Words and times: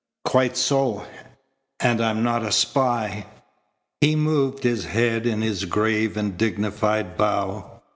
"Quite 0.25 0.57
so. 0.57 1.05
And 1.79 2.01
I 2.03 2.09
am 2.09 2.23
not 2.23 2.41
a 2.41 2.51
spy." 2.51 3.27
He 3.99 4.15
moved 4.15 4.63
his 4.63 4.85
head 4.85 5.27
in 5.27 5.43
his 5.43 5.65
grave 5.65 6.17
and 6.17 6.35
dignified 6.35 7.17
bow. 7.17 7.83